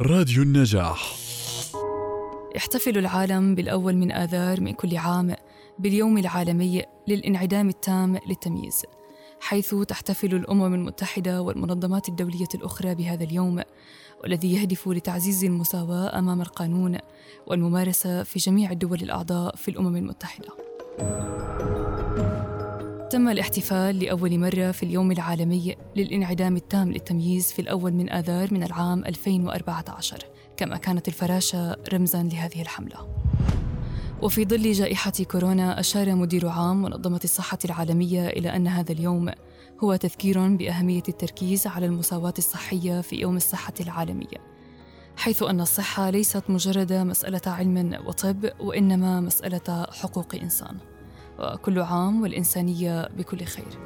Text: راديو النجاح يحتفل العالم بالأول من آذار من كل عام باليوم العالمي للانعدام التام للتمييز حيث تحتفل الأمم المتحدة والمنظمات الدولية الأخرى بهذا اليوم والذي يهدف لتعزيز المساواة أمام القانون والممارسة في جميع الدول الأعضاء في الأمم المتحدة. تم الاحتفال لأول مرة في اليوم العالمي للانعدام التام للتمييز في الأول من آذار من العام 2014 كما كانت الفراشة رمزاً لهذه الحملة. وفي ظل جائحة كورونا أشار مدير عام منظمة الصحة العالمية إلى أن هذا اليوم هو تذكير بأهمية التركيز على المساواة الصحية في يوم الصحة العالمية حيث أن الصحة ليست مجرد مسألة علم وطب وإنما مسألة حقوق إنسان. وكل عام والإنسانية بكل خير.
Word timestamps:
راديو 0.00 0.42
النجاح 0.42 1.16
يحتفل 2.56 2.98
العالم 2.98 3.54
بالأول 3.54 3.96
من 3.96 4.12
آذار 4.12 4.60
من 4.60 4.72
كل 4.72 4.96
عام 4.96 5.34
باليوم 5.78 6.18
العالمي 6.18 6.82
للانعدام 7.08 7.68
التام 7.68 8.18
للتمييز 8.28 8.82
حيث 9.40 9.74
تحتفل 9.74 10.34
الأمم 10.34 10.74
المتحدة 10.74 11.42
والمنظمات 11.42 12.08
الدولية 12.08 12.48
الأخرى 12.54 12.94
بهذا 12.94 13.24
اليوم 13.24 13.62
والذي 14.22 14.54
يهدف 14.54 14.88
لتعزيز 14.88 15.44
المساواة 15.44 16.18
أمام 16.18 16.40
القانون 16.40 16.98
والممارسة 17.46 18.22
في 18.22 18.38
جميع 18.38 18.70
الدول 18.70 19.02
الأعضاء 19.02 19.56
في 19.56 19.70
الأمم 19.70 19.96
المتحدة. 19.96 20.48
تم 23.14 23.28
الاحتفال 23.28 23.98
لأول 23.98 24.38
مرة 24.38 24.70
في 24.70 24.82
اليوم 24.82 25.12
العالمي 25.12 25.76
للانعدام 25.96 26.56
التام 26.56 26.92
للتمييز 26.92 27.52
في 27.52 27.58
الأول 27.58 27.92
من 27.92 28.10
آذار 28.10 28.54
من 28.54 28.62
العام 28.62 29.04
2014 29.04 30.18
كما 30.56 30.76
كانت 30.76 31.08
الفراشة 31.08 31.76
رمزاً 31.92 32.22
لهذه 32.22 32.62
الحملة. 32.62 33.08
وفي 34.22 34.44
ظل 34.44 34.72
جائحة 34.72 35.12
كورونا 35.30 35.80
أشار 35.80 36.14
مدير 36.14 36.48
عام 36.48 36.82
منظمة 36.82 37.20
الصحة 37.24 37.58
العالمية 37.64 38.28
إلى 38.28 38.56
أن 38.56 38.66
هذا 38.66 38.92
اليوم 38.92 39.30
هو 39.84 39.96
تذكير 39.96 40.56
بأهمية 40.56 41.02
التركيز 41.08 41.66
على 41.66 41.86
المساواة 41.86 42.34
الصحية 42.38 43.00
في 43.00 43.16
يوم 43.16 43.36
الصحة 43.36 43.74
العالمية 43.80 44.38
حيث 45.16 45.42
أن 45.42 45.60
الصحة 45.60 46.10
ليست 46.10 46.42
مجرد 46.48 46.92
مسألة 46.92 47.42
علم 47.46 47.98
وطب 48.06 48.50
وإنما 48.60 49.20
مسألة 49.20 49.86
حقوق 49.90 50.34
إنسان. 50.34 50.93
وكل 51.38 51.80
عام 51.80 52.22
والإنسانية 52.22 53.08
بكل 53.18 53.44
خير. 53.44 53.78